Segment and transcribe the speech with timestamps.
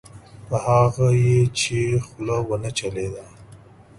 [0.47, 3.25] په هغه یې چې خوله ونه چلېده.